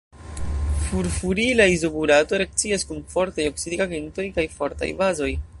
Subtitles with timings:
[0.85, 5.35] Furfurila izobutirato reakcias kun fortaj oksidigagentoj kaj fortaj bazoj.